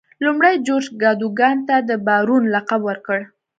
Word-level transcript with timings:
لومړي 0.25 0.53
جورج 0.67 0.87
کادوګان 1.01 1.57
ته 1.67 1.75
د 1.89 1.91
بارون 2.07 2.43
لقب 2.53 2.81
ورکړ. 2.89 3.19